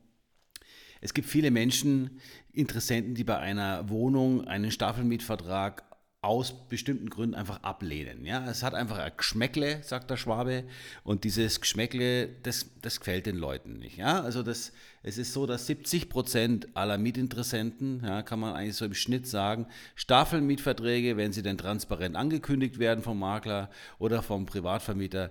[1.00, 2.20] es gibt viele Menschen,
[2.52, 5.84] Interessenten, die bei einer Wohnung einen Staffelmietvertrag
[6.26, 8.24] aus bestimmten Gründen einfach ablehnen.
[8.24, 10.64] Ja, es hat einfach ein Geschmäckle, sagt der Schwabe,
[11.04, 13.96] und dieses Geschmäckle, das, das gefällt den Leuten nicht.
[13.96, 14.72] Ja, also das,
[15.04, 19.28] es ist so, dass 70 Prozent aller Mietinteressenten, ja, kann man eigentlich so im Schnitt
[19.28, 25.30] sagen, Staffelmietverträge, wenn sie denn transparent angekündigt werden vom Makler oder vom Privatvermieter,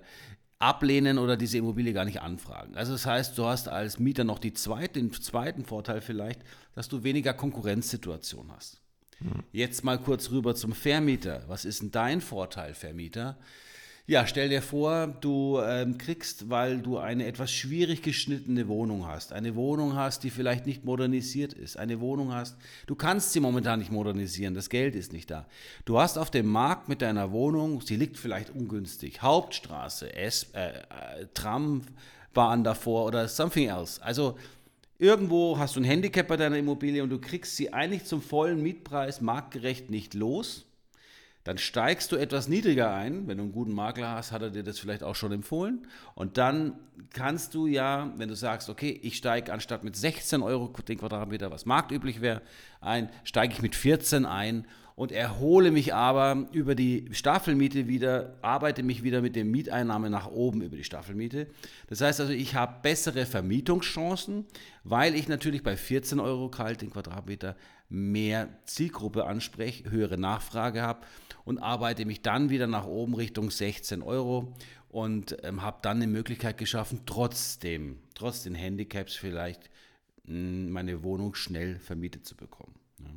[0.60, 2.76] ablehnen oder diese Immobilie gar nicht anfragen.
[2.76, 6.40] Also das heißt, du hast als Mieter noch zweite, den zweiten Vorteil vielleicht,
[6.74, 8.85] dass du weniger Konkurrenzsituation hast.
[9.52, 11.44] Jetzt mal kurz rüber zum Vermieter.
[11.48, 13.38] Was ist denn dein Vorteil, Vermieter?
[14.08, 19.34] Ja, stell dir vor, du ähm, kriegst, weil du eine etwas schwierig geschnittene Wohnung hast,
[19.34, 23.80] eine Wohnung hast, die vielleicht nicht modernisiert ist, eine Wohnung hast, du kannst sie momentan
[23.80, 25.48] nicht modernisieren, das Geld ist nicht da.
[25.86, 30.68] Du hast auf dem Markt mit deiner Wohnung, sie liegt vielleicht ungünstig, Hauptstraße, S, äh,
[30.68, 34.00] äh, Trambahn davor oder something else.
[34.04, 34.38] Also
[34.98, 38.62] irgendwo hast du ein Handicap bei deiner Immobilie und du kriegst sie eigentlich zum vollen
[38.62, 40.66] Mietpreis marktgerecht nicht los
[41.46, 43.28] dann steigst du etwas niedriger ein.
[43.28, 45.88] Wenn du einen guten Makler hast, hat er dir das vielleicht auch schon empfohlen.
[46.16, 46.74] Und dann
[47.14, 51.52] kannst du ja, wenn du sagst, okay, ich steige anstatt mit 16 Euro den Quadratmeter,
[51.52, 52.42] was marktüblich wäre,
[52.82, 58.82] ein, steige ich mit 14 ein und erhole mich aber über die Staffelmiete wieder, arbeite
[58.82, 61.46] mich wieder mit der Mieteinnahme nach oben über die Staffelmiete.
[61.88, 64.46] Das heißt also, ich habe bessere Vermietungschancen,
[64.84, 67.56] weil ich natürlich bei 14 Euro kalt den Quadratmeter
[67.90, 71.06] mehr Zielgruppe anspreche, höhere Nachfrage habe
[71.44, 74.54] und arbeite mich dann wieder nach oben Richtung 16 Euro
[74.90, 79.70] und ähm, habe dann eine Möglichkeit geschaffen, trotzdem, trotz den Handicaps vielleicht
[80.24, 82.76] mh, hm, meine Wohnung schnell vermietet zu bekommen.
[83.00, 83.08] Ja.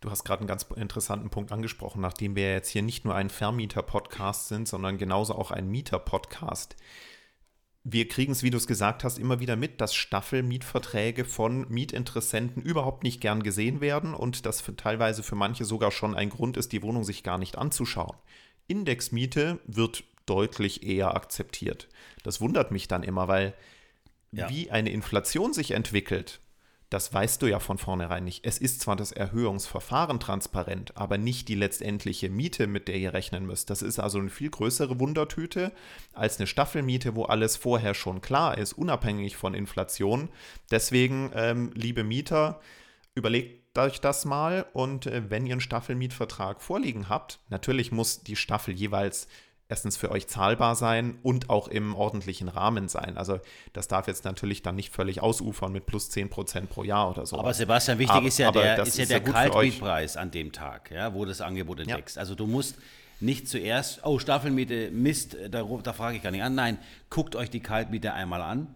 [0.00, 3.30] Du hast gerade einen ganz interessanten Punkt angesprochen, nachdem wir jetzt hier nicht nur ein
[3.30, 6.76] Vermieter-Podcast sind, sondern genauso auch ein Mieter-Podcast
[7.90, 12.62] wir kriegen es, wie du es gesagt hast, immer wieder mit, dass Staffelmietverträge von Mietinteressenten
[12.62, 16.56] überhaupt nicht gern gesehen werden und das für, teilweise für manche sogar schon ein Grund
[16.56, 18.16] ist, die Wohnung sich gar nicht anzuschauen.
[18.66, 21.88] Indexmiete wird deutlich eher akzeptiert.
[22.22, 23.54] Das wundert mich dann immer, weil
[24.32, 24.50] ja.
[24.50, 26.40] wie eine Inflation sich entwickelt,
[26.90, 28.46] das weißt du ja von vornherein nicht.
[28.46, 33.46] Es ist zwar das Erhöhungsverfahren transparent, aber nicht die letztendliche Miete, mit der ihr rechnen
[33.46, 33.68] müsst.
[33.68, 35.72] Das ist also eine viel größere Wundertüte
[36.14, 40.30] als eine Staffelmiete, wo alles vorher schon klar ist, unabhängig von Inflation.
[40.70, 42.60] Deswegen, ähm, liebe Mieter,
[43.14, 48.36] überlegt euch das mal und äh, wenn ihr einen Staffelmietvertrag vorliegen habt, natürlich muss die
[48.36, 49.28] Staffel jeweils
[49.68, 53.18] erstens für euch zahlbar sein und auch im ordentlichen Rahmen sein.
[53.18, 53.38] Also
[53.74, 57.26] das darf jetzt natürlich dann nicht völlig ausufern mit plus 10 Prozent pro Jahr oder
[57.26, 57.38] so.
[57.38, 61.12] Aber Sebastian, wichtig aber, ist ja der, ist ja der Kaltmietpreis an dem Tag, ja,
[61.12, 62.16] wo das Angebot entdeckst.
[62.16, 62.20] Ja.
[62.20, 62.76] Also du musst
[63.20, 66.54] nicht zuerst, oh, Staffelmiete, Mist, da, da frage ich gar nicht an.
[66.54, 66.78] Nein,
[67.10, 68.74] guckt euch die Kaltmiete einmal an.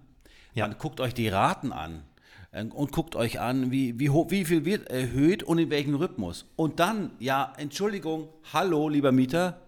[0.52, 0.66] Ja.
[0.66, 2.02] Dann guckt euch die Raten an
[2.50, 6.44] äh, und guckt euch an, wie, wie, wie viel wird erhöht und in welchem Rhythmus.
[6.57, 9.62] Und dann, ja, Entschuldigung, hallo, lieber Mieter,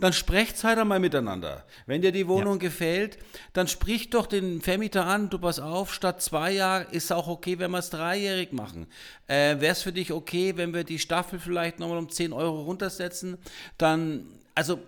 [0.00, 1.64] dann sprecht halt einmal miteinander.
[1.86, 2.68] Wenn dir die Wohnung ja.
[2.68, 3.18] gefällt,
[3.52, 7.58] dann sprich doch den Vermieter an, du pass auf, statt zwei Jahre ist auch okay,
[7.58, 8.86] wenn wir es dreijährig machen.
[9.26, 12.62] Äh, Wäre es für dich okay, wenn wir die Staffel vielleicht nochmal um 10 Euro
[12.62, 13.38] runtersetzen?
[13.78, 14.80] Dann, also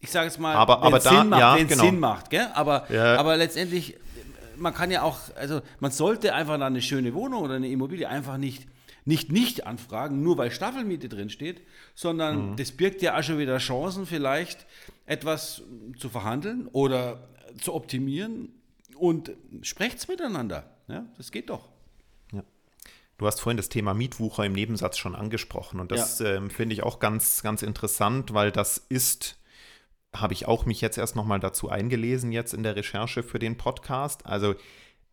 [0.00, 1.84] ich sage es mal, aber, aber Sinn macht, ja, genau.
[1.84, 2.48] Sinn macht, gell?
[2.54, 3.16] Aber, ja.
[3.16, 3.96] aber letztendlich,
[4.56, 8.36] man kann ja auch, also man sollte einfach eine schöne Wohnung oder eine Immobilie einfach
[8.36, 8.66] nicht
[9.04, 11.60] nicht nicht anfragen, nur weil Staffelmiete drin steht,
[11.94, 12.56] sondern mhm.
[12.56, 14.66] das birgt ja auch schon wieder Chancen, vielleicht
[15.06, 15.62] etwas
[15.98, 17.28] zu verhandeln oder
[17.60, 18.50] zu optimieren
[18.96, 20.70] und sprecht's miteinander.
[20.88, 21.68] Ja, das geht doch.
[22.32, 22.42] Ja.
[23.18, 26.34] Du hast vorhin das Thema Mietwucher im Nebensatz schon angesprochen und das ja.
[26.34, 29.38] ähm, finde ich auch ganz, ganz interessant, weil das ist
[30.14, 33.56] habe ich auch mich jetzt erst nochmal dazu eingelesen, jetzt in der Recherche für den
[33.56, 34.26] Podcast.
[34.26, 34.54] Also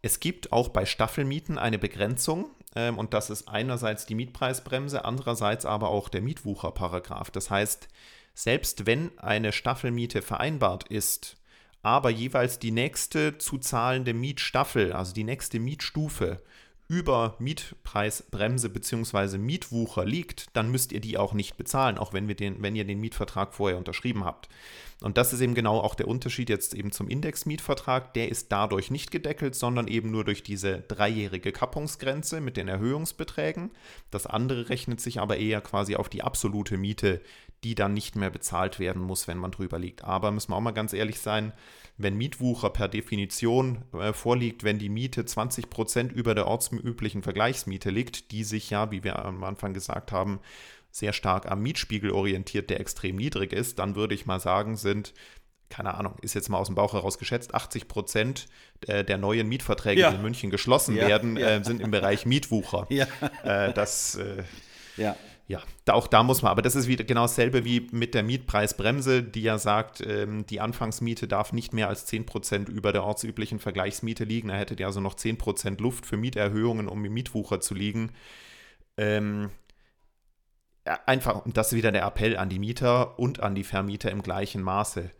[0.01, 2.49] es gibt auch bei Staffelmieten eine Begrenzung.
[2.75, 7.31] Ähm, und das ist einerseits die Mietpreisbremse, andererseits aber auch der Mietwucherparagraf.
[7.31, 7.87] Das heißt,
[8.33, 11.37] selbst wenn eine Staffelmiete vereinbart ist,
[11.83, 16.41] aber jeweils die nächste zu zahlende Mietstaffel, also die nächste Mietstufe,
[16.91, 19.37] über Mietpreisbremse bzw.
[19.37, 22.83] Mietwucher liegt, dann müsst ihr die auch nicht bezahlen, auch wenn, wir den, wenn ihr
[22.83, 24.49] den Mietvertrag vorher unterschrieben habt.
[25.01, 28.13] Und das ist eben genau auch der Unterschied jetzt eben zum Indexmietvertrag.
[28.13, 33.71] Der ist dadurch nicht gedeckelt, sondern eben nur durch diese dreijährige Kappungsgrenze mit den Erhöhungsbeträgen.
[34.11, 37.19] Das andere rechnet sich aber eher quasi auf die absolute Miete,
[37.63, 40.03] die dann nicht mehr bezahlt werden muss, wenn man drüber liegt.
[40.03, 41.51] Aber müssen wir auch mal ganz ehrlich sein,
[41.97, 47.89] wenn Mietwucher per Definition äh, vorliegt, wenn die Miete 20 Prozent über der ortsüblichen Vergleichsmiete
[47.89, 50.39] liegt, die sich ja, wie wir am Anfang gesagt haben,
[50.91, 55.13] sehr stark am Mietspiegel orientiert, der extrem niedrig ist, dann würde ich mal sagen, sind
[55.69, 58.47] keine Ahnung, ist jetzt mal aus dem Bauch heraus geschätzt, 80 Prozent
[58.85, 60.09] der neuen Mietverträge, ja.
[60.09, 61.47] die in München geschlossen ja, werden, ja.
[61.47, 62.87] Äh, sind im Bereich Mietwucher.
[63.43, 64.43] Äh, das, äh,
[64.97, 65.15] ja
[65.51, 65.61] ja,
[65.93, 69.41] auch da muss man, aber das ist wieder genau dasselbe wie mit der Mietpreisbremse, die
[69.41, 74.47] ja sagt, ähm, die Anfangsmiete darf nicht mehr als 10% über der ortsüblichen Vergleichsmiete liegen.
[74.47, 78.11] Da hättet ihr also noch 10% Luft für Mieterhöhungen, um im Mietwucher zu liegen.
[78.97, 79.49] Ähm,
[80.85, 84.21] einfach, und das ist wieder der Appell an die Mieter und an die Vermieter im
[84.21, 85.11] gleichen Maße.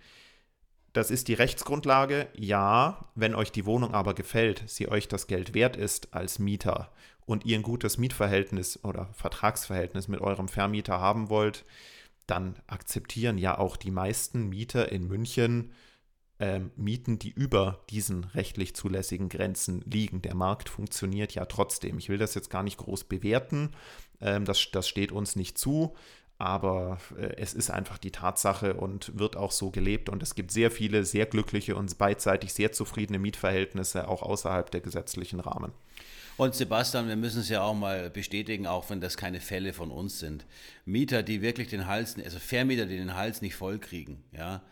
[0.94, 2.28] Das ist die Rechtsgrundlage.
[2.36, 6.92] Ja, wenn euch die Wohnung aber gefällt, sie euch das Geld wert ist als Mieter
[7.26, 11.64] und ihr ein gutes Mietverhältnis oder Vertragsverhältnis mit eurem Vermieter haben wollt,
[12.28, 15.72] dann akzeptieren ja auch die meisten Mieter in München
[16.40, 20.22] ähm, Mieten, die über diesen rechtlich zulässigen Grenzen liegen.
[20.22, 22.00] Der Markt funktioniert ja trotzdem.
[22.00, 23.70] Ich will das jetzt gar nicht groß bewerten.
[24.22, 25.96] Ähm, das, das steht uns nicht zu.
[26.38, 30.10] Aber äh, es ist einfach die Tatsache und wird auch so gelebt.
[30.10, 34.82] Und es gibt sehr viele sehr glückliche und beidseitig sehr zufriedene Mietverhältnisse auch außerhalb der
[34.82, 35.72] gesetzlichen Rahmen.
[36.38, 39.92] Und Sebastian, wir müssen es ja auch mal bestätigen, auch wenn das keine Fälle von
[39.92, 40.46] uns sind.
[40.86, 44.64] Mieter, die wirklich den Hals, also Vermieter, die den Hals nicht voll kriegen, ja,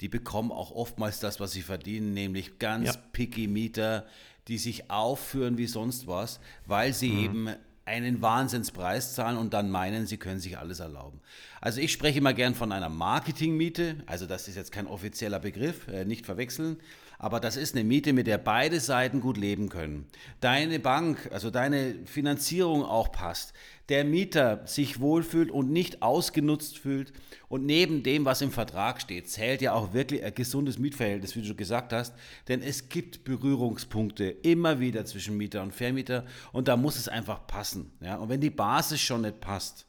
[0.00, 3.00] die bekommen auch oftmals das, was sie verdienen, nämlich ganz ja.
[3.12, 4.06] picky Mieter,
[4.46, 7.24] die sich aufführen wie sonst was, weil sie mhm.
[7.24, 7.48] eben
[7.88, 11.20] einen Wahnsinnspreis zahlen und dann meinen, sie können sich alles erlauben.
[11.60, 15.88] Also ich spreche immer gern von einer Marketingmiete, also das ist jetzt kein offizieller Begriff,
[15.88, 16.78] äh, nicht verwechseln,
[17.18, 20.06] aber das ist eine Miete, mit der beide Seiten gut leben können.
[20.40, 23.52] Deine Bank, also deine Finanzierung auch passt,
[23.88, 27.12] der Mieter sich wohlfühlt und nicht ausgenutzt fühlt
[27.48, 31.42] und neben dem, was im Vertrag steht, zählt ja auch wirklich ein gesundes Mietverhältnis, wie
[31.42, 32.14] du gesagt hast,
[32.46, 37.46] denn es gibt Berührungspunkte immer wieder zwischen Mieter und Vermieter und da muss es einfach
[37.46, 37.92] passen.
[38.00, 38.16] Ja?
[38.16, 39.86] Und wenn die Basis schon nicht passt,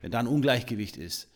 [0.00, 1.30] wenn da ein Ungleichgewicht ist,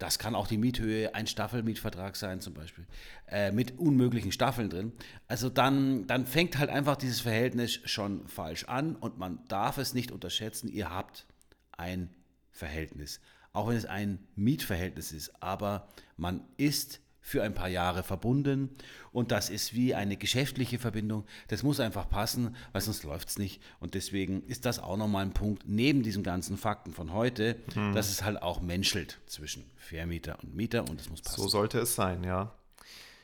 [0.00, 2.86] das kann auch die Miethöhe, ein Staffelmietvertrag sein zum Beispiel,
[3.28, 4.92] äh, mit unmöglichen Staffeln drin.
[5.28, 9.92] Also dann, dann fängt halt einfach dieses Verhältnis schon falsch an und man darf es
[9.92, 11.26] nicht unterschätzen, ihr habt
[11.72, 12.10] ein
[12.50, 13.20] Verhältnis.
[13.52, 18.70] Auch wenn es ein Mietverhältnis ist, aber man ist für ein paar Jahre verbunden
[19.12, 21.24] und das ist wie eine geschäftliche Verbindung.
[21.48, 23.60] Das muss einfach passen, weil sonst läuft es nicht.
[23.80, 27.94] Und deswegen ist das auch nochmal ein Punkt, neben diesen ganzen Fakten von heute, mhm.
[27.94, 31.40] dass es halt auch menschelt zwischen Vermieter und Mieter und es muss passen.
[31.40, 32.54] So sollte es sein, ja.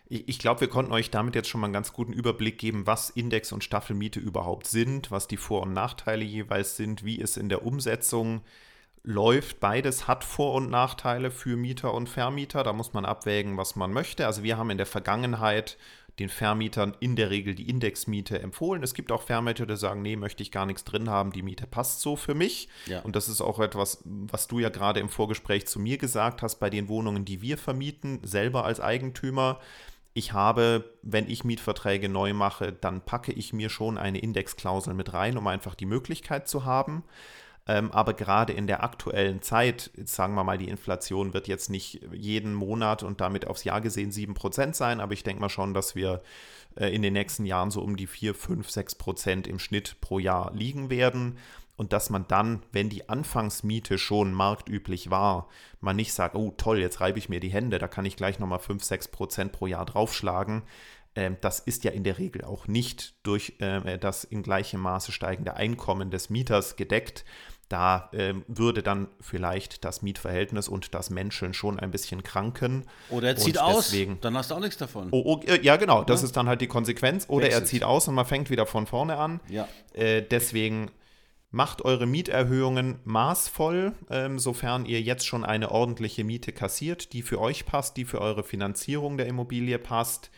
[0.08, 2.86] Ich, ich glaube, wir konnten euch damit jetzt schon mal einen ganz guten Überblick geben,
[2.86, 7.36] was Index und Staffelmiete überhaupt sind, was die Vor- und Nachteile jeweils sind, wie es
[7.36, 8.65] in der Umsetzung ist
[9.06, 9.60] läuft.
[9.60, 12.64] Beides hat Vor- und Nachteile für Mieter und Vermieter.
[12.64, 14.26] Da muss man abwägen, was man möchte.
[14.26, 15.78] Also wir haben in der Vergangenheit
[16.18, 18.82] den Vermietern in der Regel die Indexmiete empfohlen.
[18.82, 21.66] Es gibt auch Vermieter, die sagen, nee, möchte ich gar nichts drin haben, die Miete
[21.66, 22.68] passt so für mich.
[22.86, 23.00] Ja.
[23.02, 26.56] Und das ist auch etwas, was du ja gerade im Vorgespräch zu mir gesagt hast,
[26.56, 29.60] bei den Wohnungen, die wir vermieten, selber als Eigentümer.
[30.14, 35.12] Ich habe, wenn ich Mietverträge neu mache, dann packe ich mir schon eine Indexklausel mit
[35.12, 37.04] rein, um einfach die Möglichkeit zu haben.
[37.68, 42.00] Ähm, aber gerade in der aktuellen Zeit, sagen wir mal, die Inflation wird jetzt nicht
[42.12, 45.96] jeden Monat und damit aufs Jahr gesehen 7% sein, aber ich denke mal schon, dass
[45.96, 46.22] wir
[46.76, 50.52] äh, in den nächsten Jahren so um die 4, 5, 6% im Schnitt pro Jahr
[50.54, 51.38] liegen werden.
[51.76, 55.48] Und dass man dann, wenn die Anfangsmiete schon marktüblich war,
[55.80, 58.38] man nicht sagt, oh toll, jetzt reibe ich mir die Hände, da kann ich gleich
[58.38, 60.62] nochmal 5, 6 Prozent pro Jahr draufschlagen.
[61.16, 65.12] Ähm, das ist ja in der Regel auch nicht durch äh, das in gleichem Maße
[65.12, 67.24] steigende Einkommen des Mieters gedeckt.
[67.68, 72.84] Da äh, würde dann vielleicht das Mietverhältnis und das Menschen schon ein bisschen kranken.
[73.10, 75.08] Oder er zieht aus, dann hast du auch nichts davon.
[75.10, 76.26] Oh, oh, äh, ja, genau, das ja.
[76.26, 77.26] ist dann halt die Konsequenz.
[77.28, 77.62] Oder Wechselt.
[77.62, 79.40] er zieht aus und man fängt wieder von vorne an.
[79.48, 79.66] Ja.
[79.94, 80.90] Äh, deswegen
[81.50, 87.40] macht eure Mieterhöhungen maßvoll, ähm, sofern ihr jetzt schon eine ordentliche Miete kassiert, die für
[87.40, 90.30] euch passt, die für eure Finanzierung der Immobilie passt.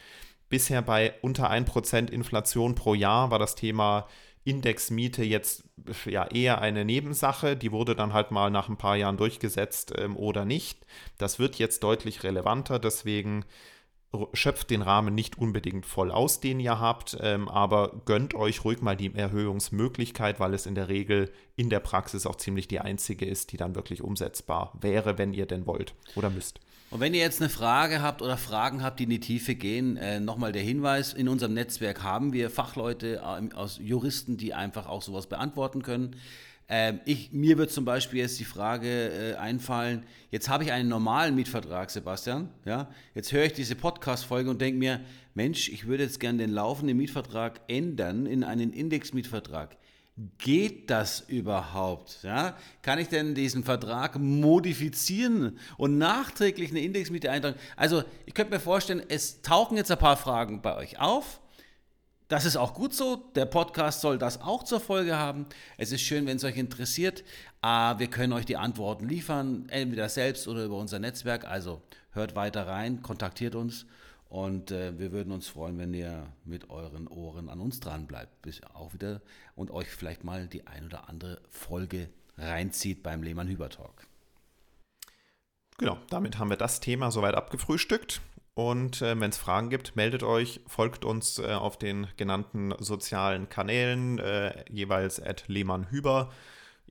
[0.49, 4.07] Bisher bei unter 1% Inflation pro Jahr war das Thema
[4.49, 5.65] Indexmiete jetzt
[6.07, 7.57] ja eher eine Nebensache.
[7.57, 10.87] Die wurde dann halt mal nach ein paar Jahren durchgesetzt ähm, oder nicht.
[11.19, 13.45] Das wird jetzt deutlich relevanter, deswegen
[14.33, 18.81] schöpft den Rahmen nicht unbedingt voll aus, den ihr habt, ähm, aber gönnt euch ruhig
[18.81, 23.27] mal die Erhöhungsmöglichkeit, weil es in der Regel in der Praxis auch ziemlich die einzige
[23.27, 26.61] ist, die dann wirklich umsetzbar wäre, wenn ihr denn wollt oder müsst.
[26.91, 29.99] Und wenn ihr jetzt eine Frage habt oder Fragen habt, die in die Tiefe gehen,
[29.99, 34.87] äh, nochmal der Hinweis, in unserem Netzwerk haben wir Fachleute äh, aus Juristen, die einfach
[34.87, 36.17] auch sowas beantworten können.
[36.71, 40.89] Ähm, ich, mir wird zum Beispiel jetzt die Frage äh, einfallen, jetzt habe ich einen
[40.89, 45.01] normalen Mietvertrag, Sebastian, ja, jetzt höre ich diese Podcast-Folge und denke mir,
[45.35, 49.77] Mensch, ich würde jetzt gerne den laufenden Mietvertrag ändern in einen Indexmietvertrag.
[50.39, 52.25] Geht das überhaupt?
[52.25, 52.57] Ja?
[52.83, 57.57] Kann ich denn diesen Vertrag modifizieren und nachträglich eine Indexmiete eintragen?
[57.77, 61.41] Also, ich könnte mir vorstellen, es tauchen jetzt ein paar Fragen bei euch auf.
[62.27, 63.31] Das ist auch gut so.
[63.37, 65.47] Der Podcast soll das auch zur Folge haben.
[65.77, 67.23] Es ist schön, wenn es euch interessiert.
[67.63, 71.45] Ah, wir können euch die Antworten liefern, entweder selbst oder über unser Netzwerk.
[71.45, 73.87] Also hört weiter rein, kontaktiert uns
[74.29, 78.43] und äh, wir würden uns freuen, wenn ihr mit euren Ohren an uns dran bleibt.
[78.43, 79.23] Bis auch wieder
[79.55, 84.07] und euch vielleicht mal die ein oder andere Folge reinzieht beim Lehmann Hüber Talk.
[85.79, 88.21] Genau, damit haben wir das Thema soweit abgefrühstückt.
[88.55, 93.49] Und äh, wenn es Fragen gibt, meldet euch, folgt uns äh, auf den genannten sozialen
[93.49, 96.33] Kanälen, äh, jeweils at Lehmann Hüber.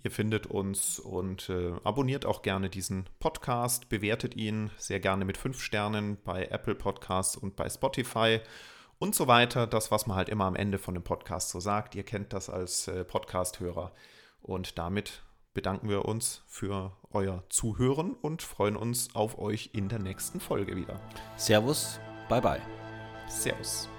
[0.04, 5.38] Ihr findet uns und äh, abonniert auch gerne diesen Podcast, bewertet ihn sehr gerne mit
[5.38, 8.40] fünf Sternen bei Apple Podcasts und bei Spotify
[9.00, 9.68] und so weiter.
[9.68, 11.96] Das, was man halt immer am Ende von dem Podcast so sagt.
[11.96, 13.92] Ihr kennt das als äh, Podcast-Hörer.
[14.42, 15.24] Und damit
[15.54, 20.76] bedanken wir uns für euer Zuhören und freuen uns auf euch in der nächsten Folge
[20.76, 21.02] wieder.
[21.36, 22.62] Servus, bye bye.
[23.28, 23.90] Servus.